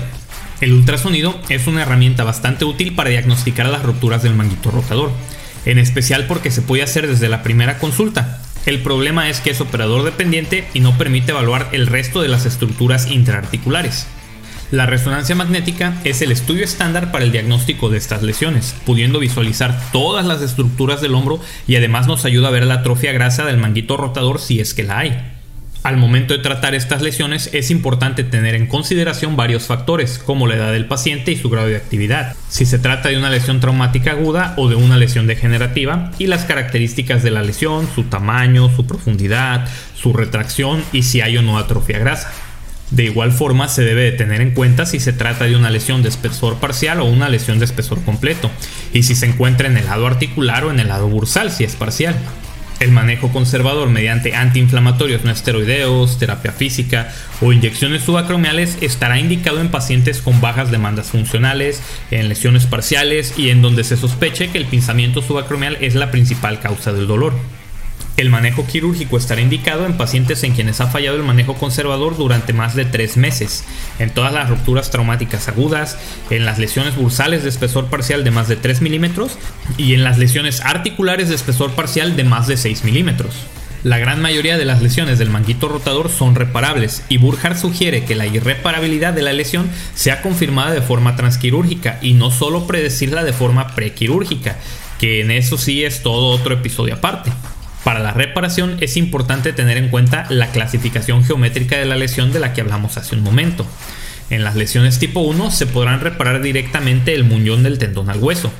El 0.62 0.74
ultrasonido 0.74 1.40
es 1.50 1.68
una 1.68 1.82
herramienta 1.82 2.24
bastante 2.24 2.66
útil 2.66 2.96
para 2.96 3.10
diagnosticar 3.10 3.68
las 3.68 3.84
rupturas 3.84 4.24
del 4.24 4.36
manguito 4.36 4.72
rotador, 4.72 5.12
en 5.66 5.80
especial 5.80 6.26
porque 6.28 6.50
se 6.50 6.62
puede 6.62 6.84
hacer 6.84 7.08
desde 7.08 7.30
la 7.30 7.44
primera 7.44 7.78
consulta. 7.78 8.42
El 8.66 8.80
problema 8.80 9.30
es 9.30 9.42
que 9.42 9.52
es 9.52 9.62
operador 9.62 10.04
dependiente 10.04 10.68
y 10.74 10.80
no 10.80 10.98
permite 10.98 11.32
evaluar 11.32 11.70
el 11.72 11.86
resto 11.86 12.22
de 12.22 12.30
las 12.30 12.46
estructuras 12.46 13.12
intraarticulares. 13.12 14.08
La 14.76 14.86
resonancia 14.86 15.36
magnética 15.36 16.02
es 16.04 16.22
el 16.22 16.34
estudio 16.34 16.66
estándar 16.66 17.10
para 17.10 17.24
el 17.24 17.32
diagnóstico 17.32 17.90
de 17.90 17.98
estas 17.98 18.24
lesiones, 18.24 18.76
pudiendo 18.86 19.20
visualizar 19.20 19.80
todas 19.94 20.26
las 20.26 20.42
estructuras 20.42 21.00
del 21.00 21.16
hombro 21.16 21.40
y 21.66 21.78
además 21.78 22.08
nos 22.08 22.26
ayuda 22.26 22.50
a 22.50 22.52
ver 22.52 22.66
la 22.66 22.74
atrofia 22.74 23.14
grasa 23.14 23.46
del 23.46 23.56
manguito 23.56 23.96
rotador 23.96 24.42
si 24.42 24.60
es 24.60 24.74
que 24.74 24.84
la 24.84 25.00
hay. 25.00 25.32
Al 25.84 25.96
momento 25.96 26.34
de 26.34 26.44
tratar 26.44 26.76
estas 26.76 27.02
lesiones 27.02 27.50
es 27.54 27.72
importante 27.72 28.26
tener 28.26 28.54
en 28.54 28.68
consideración 28.68 29.38
varios 29.38 29.64
factores, 29.64 30.20
como 30.20 30.46
la 30.46 30.56
edad 30.56 30.74
del 30.74 30.88
paciente 30.88 31.32
y 31.32 31.38
su 31.38 31.50
grado 31.50 31.68
de 31.68 31.78
actividad, 31.78 32.36
si 32.50 32.66
se 32.66 32.78
trata 32.78 33.08
de 33.08 33.18
una 33.18 33.30
lesión 33.30 33.62
traumática 33.62 34.12
aguda 34.12 34.56
o 34.58 34.68
de 34.68 34.76
una 34.76 34.98
lesión 34.98 35.26
degenerativa, 35.26 36.12
y 36.20 36.28
las 36.28 36.44
características 36.44 37.24
de 37.24 37.32
la 37.32 37.44
lesión, 37.44 37.88
su 37.96 38.04
tamaño, 38.04 38.70
su 38.76 38.86
profundidad, 38.86 39.70
su 39.94 40.12
retracción 40.12 40.84
y 40.92 41.04
si 41.04 41.22
hay 41.22 41.38
o 41.38 41.42
no 41.42 41.58
atrofia 41.58 41.98
grasa. 41.98 42.30
De 42.92 43.04
igual 43.04 43.32
forma 43.32 43.68
se 43.68 43.84
debe 43.84 44.04
de 44.04 44.12
tener 44.12 44.42
en 44.42 44.52
cuenta 44.52 44.86
si 44.86 45.00
se 45.00 45.14
trata 45.14 45.46
de 45.46 45.56
una 45.56 45.72
lesión 45.72 46.04
de 46.04 46.10
espesor 46.10 46.60
parcial 46.60 47.00
o 47.02 47.06
una 47.06 47.30
lesión 47.30 47.60
de 47.60 47.66
espesor 47.66 48.04
completo, 48.04 48.52
y 48.94 49.04
si 49.04 49.16
se 49.16 49.26
encuentra 49.26 49.68
en 49.68 49.78
el 49.78 49.86
lado 49.86 50.06
articular 50.06 50.66
o 50.66 50.72
en 50.72 50.80
el 50.80 50.90
lado 50.90 51.08
bursal 51.08 51.52
si 51.52 51.64
es 51.64 51.76
parcial. 51.76 52.16
El 52.80 52.92
manejo 52.92 53.32
conservador 53.32 53.90
mediante 53.90 54.36
antiinflamatorios 54.36 55.24
no 55.24 55.32
esteroideos, 55.32 56.20
terapia 56.20 56.52
física 56.52 57.10
o 57.40 57.54
inyecciones 57.54 58.04
subacromiales 58.04 58.78
estará 58.82 59.18
indicado 59.18 59.62
en 59.62 59.70
pacientes 59.70 60.22
con 60.22 60.42
bajas 60.42 60.72
demandas 60.72 61.08
funcionales, 61.08 61.82
en 62.12 62.28
lesiones 62.28 62.66
parciales 62.66 63.34
y 63.38 63.50
en 63.50 63.62
donde 63.62 63.86
se 63.86 63.96
sospeche 63.96 64.50
que 64.50 64.58
el 64.58 64.66
pinzamiento 64.66 65.22
subacromial 65.22 65.78
es 65.80 65.96
la 65.96 66.12
principal 66.12 66.60
causa 66.60 66.92
del 66.92 67.08
dolor. 67.08 67.34
El 68.18 68.30
manejo 68.30 68.66
quirúrgico 68.66 69.18
estará 69.18 69.42
indicado 69.42 69.86
en 69.86 69.98
pacientes 69.98 70.44
en 70.44 70.54
quienes 70.54 70.80
ha 70.80 70.88
fallado 70.88 71.18
el 71.18 71.24
manejo 71.24 71.56
conservador 71.56 72.16
durante 72.16 72.54
más 72.54 72.74
de 72.74 72.86
tres 72.86 73.18
meses, 73.18 73.66
en 74.00 74.10
todas 74.10 74.32
las 74.32 74.50
rupturas 74.50 74.90
traumáticas 74.90 75.50
agudas, 75.50 75.98
en 76.30 76.46
las 76.46 76.58
lesiones 76.58 76.96
bursales 76.96 77.44
de 77.44 77.50
espesor 77.50 77.88
parcial 77.88 78.24
de 78.24 78.32
más 78.32 78.48
de 78.48 78.56
3 78.56 78.82
milímetros 78.82 79.38
y 79.78 79.96
en 79.96 80.06
las 80.06 80.18
lesiones 80.18 80.62
articulares 80.62 81.28
de 81.28 81.36
espesor 81.36 81.72
parcial 81.72 82.16
de 82.16 82.24
más 82.24 82.48
de 82.48 82.56
6 82.56 82.86
milímetros. 82.86 83.36
La 83.84 83.98
gran 83.98 84.22
mayoría 84.22 84.58
de 84.58 84.66
las 84.66 84.82
lesiones 84.82 85.20
del 85.20 85.30
manguito 85.30 85.68
rotador 85.68 86.10
son 86.10 86.36
reparables 86.36 87.04
y 87.10 87.18
Burkhardt 87.18 87.60
sugiere 87.60 88.06
que 88.06 88.16
la 88.16 88.26
irreparabilidad 88.26 89.14
de 89.14 89.24
la 89.24 89.34
lesión 89.34 89.70
sea 89.94 90.22
confirmada 90.22 90.72
de 90.72 90.82
forma 90.82 91.18
transquirúrgica 91.18 92.00
y 92.02 92.14
no 92.14 92.32
solo 92.32 92.66
predecirla 92.66 93.26
de 93.26 93.34
forma 93.34 93.76
prequirúrgica, 93.76 94.58
que 95.00 95.20
en 95.20 95.32
eso 95.32 95.58
sí 95.58 95.84
es 95.84 96.02
todo 96.02 96.30
otro 96.30 96.54
episodio 96.54 96.96
aparte. 96.96 97.32
Para 97.86 98.00
la 98.00 98.14
reparación 98.14 98.78
es 98.82 98.98
importante 98.98 99.54
tener 99.54 99.78
en 99.78 99.90
cuenta 99.90 100.26
la 100.30 100.48
clasificación 100.48 101.24
geométrica 101.24 101.78
de 101.78 101.86
la 101.86 101.96
lesión 101.96 102.34
de 102.34 102.40
la 102.40 102.52
que 102.52 102.62
hablamos 102.62 102.98
hace 102.98 103.14
un 103.14 103.22
momento. 103.22 103.64
En 104.32 104.44
las 104.44 104.56
lesiones 104.56 104.98
tipo 104.98 105.20
1 105.20 105.52
se 105.52 105.68
podrán 105.68 106.00
reparar 106.00 106.42
directamente 106.42 107.14
el 107.14 107.26
muñón 107.26 107.62
del 107.62 107.78
tendón 107.78 108.10
al 108.10 108.18
hueso. 108.18 108.52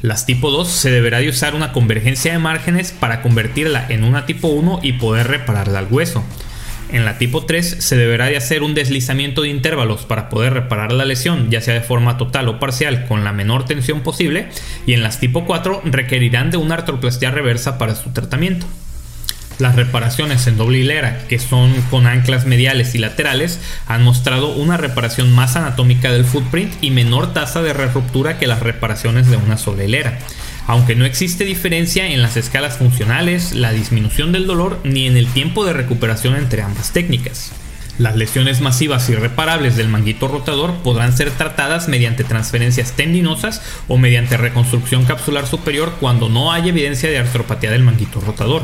Las 0.00 0.24
tipo 0.24 0.50
2 0.50 0.66
se 0.66 0.90
deberá 0.90 1.18
de 1.18 1.28
usar 1.28 1.54
una 1.54 1.74
convergencia 1.74 2.32
de 2.32 2.38
márgenes 2.38 2.92
para 2.92 3.20
convertirla 3.20 3.84
en 3.90 4.04
una 4.04 4.24
tipo 4.24 4.48
1 4.48 4.80
y 4.82 4.94
poder 4.94 5.28
repararla 5.28 5.80
al 5.80 5.88
hueso. 5.92 6.24
En 6.92 7.06
la 7.06 7.16
tipo 7.16 7.46
3 7.46 7.76
se 7.78 7.96
deberá 7.96 8.26
de 8.26 8.36
hacer 8.36 8.62
un 8.62 8.74
deslizamiento 8.74 9.40
de 9.42 9.48
intervalos 9.48 10.04
para 10.04 10.28
poder 10.28 10.52
reparar 10.52 10.92
la 10.92 11.06
lesión, 11.06 11.50
ya 11.50 11.62
sea 11.62 11.72
de 11.72 11.80
forma 11.80 12.18
total 12.18 12.48
o 12.48 12.60
parcial, 12.60 13.06
con 13.06 13.24
la 13.24 13.32
menor 13.32 13.64
tensión 13.64 14.02
posible, 14.02 14.48
y 14.86 14.92
en 14.92 15.02
las 15.02 15.18
tipo 15.18 15.46
4 15.46 15.80
requerirán 15.86 16.50
de 16.50 16.58
una 16.58 16.74
artroplastia 16.74 17.30
reversa 17.30 17.78
para 17.78 17.94
su 17.94 18.10
tratamiento. 18.10 18.66
Las 19.58 19.74
reparaciones 19.76 20.46
en 20.46 20.58
doble 20.58 20.78
hilera, 20.78 21.20
que 21.28 21.38
son 21.38 21.72
con 21.90 22.06
anclas 22.06 22.44
mediales 22.44 22.94
y 22.94 22.98
laterales, 22.98 23.58
han 23.86 24.02
mostrado 24.02 24.48
una 24.48 24.76
reparación 24.76 25.32
más 25.32 25.56
anatómica 25.56 26.12
del 26.12 26.26
footprint 26.26 26.74
y 26.82 26.90
menor 26.90 27.32
tasa 27.32 27.62
de 27.62 27.72
ruptura 27.72 28.38
que 28.38 28.46
las 28.46 28.60
reparaciones 28.60 29.30
de 29.30 29.36
una 29.38 29.56
sola 29.56 29.84
hilera 29.84 30.18
aunque 30.66 30.94
no 30.94 31.04
existe 31.04 31.44
diferencia 31.44 32.06
en 32.06 32.22
las 32.22 32.36
escalas 32.36 32.78
funcionales, 32.78 33.52
la 33.52 33.72
disminución 33.72 34.32
del 34.32 34.46
dolor 34.46 34.80
ni 34.84 35.06
en 35.06 35.16
el 35.16 35.26
tiempo 35.26 35.64
de 35.64 35.72
recuperación 35.72 36.36
entre 36.36 36.62
ambas 36.62 36.92
técnicas. 36.92 37.52
Las 37.98 38.16
lesiones 38.16 38.60
masivas 38.60 39.08
irreparables 39.10 39.76
del 39.76 39.88
manguito 39.88 40.26
rotador 40.26 40.74
podrán 40.82 41.14
ser 41.14 41.30
tratadas 41.30 41.88
mediante 41.88 42.24
transferencias 42.24 42.92
tendinosas 42.92 43.60
o 43.86 43.98
mediante 43.98 44.38
reconstrucción 44.38 45.04
capsular 45.04 45.46
superior 45.46 45.96
cuando 46.00 46.28
no 46.28 46.52
hay 46.52 46.70
evidencia 46.70 47.10
de 47.10 47.18
artropatía 47.18 47.70
del 47.70 47.82
manguito 47.82 48.20
rotador. 48.20 48.62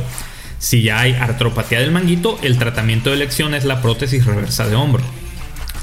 Si 0.58 0.82
ya 0.82 1.00
hay 1.00 1.12
artropatía 1.12 1.80
del 1.80 1.92
manguito, 1.92 2.38
el 2.42 2.58
tratamiento 2.58 3.10
de 3.10 3.16
elección 3.16 3.54
es 3.54 3.64
la 3.64 3.82
prótesis 3.82 4.24
reversa 4.24 4.66
de 4.66 4.76
hombro. 4.76 5.04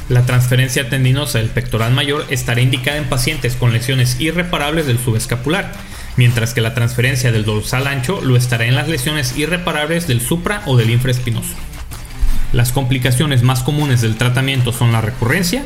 La 0.09 0.25
transferencia 0.25 0.89
tendinosa 0.89 1.37
del 1.37 1.49
pectoral 1.49 1.93
mayor 1.93 2.25
estará 2.29 2.61
indicada 2.61 2.97
en 2.97 3.05
pacientes 3.05 3.55
con 3.55 3.73
lesiones 3.73 4.19
irreparables 4.19 4.87
del 4.87 4.99
subescapular 4.99 5.71
mientras 6.17 6.53
que 6.53 6.61
la 6.61 6.73
transferencia 6.73 7.31
del 7.31 7.45
dorsal 7.45 7.87
ancho 7.87 8.21
lo 8.21 8.35
estará 8.35 8.65
en 8.65 8.75
las 8.75 8.87
lesiones 8.87 9.37
irreparables 9.37 10.07
del 10.07 10.21
supra 10.21 10.61
o 10.65 10.77
del 10.77 10.89
infraespinoso. 10.89 11.53
Las 12.53 12.71
complicaciones 12.71 13.43
más 13.43 13.63
comunes 13.63 14.01
del 14.01 14.15
tratamiento 14.15 14.71
son 14.71 14.91
la 14.91 15.01
recurrencia, 15.01 15.65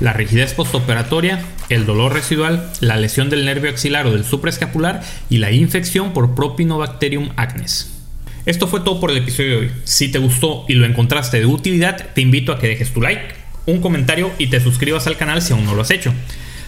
la 0.00 0.12
rigidez 0.12 0.54
postoperatoria, 0.54 1.44
el 1.68 1.84
dolor 1.84 2.14
residual, 2.14 2.72
la 2.80 2.96
lesión 2.96 3.28
del 3.28 3.44
nervio 3.44 3.70
axilar 3.70 4.06
o 4.06 4.12
del 4.12 4.24
supraescapular 4.24 5.02
y 5.28 5.38
la 5.38 5.52
infección 5.52 6.12
por 6.12 6.34
Propinobacterium 6.34 7.30
acnes. 7.36 7.92
Esto 8.46 8.66
fue 8.66 8.80
todo 8.80 9.00
por 9.00 9.10
el 9.10 9.18
episodio 9.18 9.50
de 9.50 9.56
hoy. 9.56 9.72
Si 9.84 10.10
te 10.10 10.18
gustó 10.18 10.64
y 10.66 10.74
lo 10.74 10.86
encontraste 10.86 11.38
de 11.38 11.46
utilidad, 11.46 12.14
te 12.14 12.22
invito 12.22 12.52
a 12.52 12.58
que 12.58 12.68
dejes 12.68 12.92
tu 12.92 13.02
like, 13.02 13.34
un 13.66 13.80
comentario 13.80 14.32
y 14.38 14.46
te 14.46 14.60
suscribas 14.60 15.06
al 15.06 15.18
canal 15.18 15.42
si 15.42 15.52
aún 15.52 15.66
no 15.66 15.74
lo 15.74 15.82
has 15.82 15.90
hecho. 15.90 16.12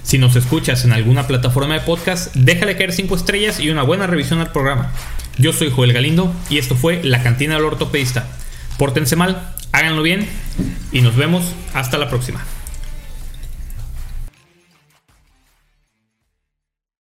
Si 0.02 0.18
nos 0.18 0.36
escuchas 0.36 0.84
en 0.84 0.92
alguna 0.92 1.26
plataforma 1.26 1.74
de 1.74 1.80
podcast, 1.80 2.34
déjale 2.34 2.76
caer 2.76 2.92
5 2.92 3.14
estrellas 3.16 3.60
y 3.60 3.70
una 3.70 3.82
buena 3.82 4.06
revisión 4.06 4.40
al 4.40 4.52
programa. 4.52 4.92
Yo 5.38 5.52
soy 5.52 5.70
Joel 5.70 5.92
Galindo 5.92 6.34
y 6.50 6.58
esto 6.58 6.74
fue 6.74 7.02
La 7.02 7.22
Cantina 7.22 7.54
del 7.54 7.64
Ortopedista. 7.64 8.26
Pórtense 8.78 9.16
mal, 9.16 9.54
háganlo 9.70 10.02
bien 10.02 10.28
y 10.90 11.00
nos 11.00 11.16
vemos 11.16 11.54
hasta 11.72 11.98
la 11.98 12.08
próxima. 12.08 12.44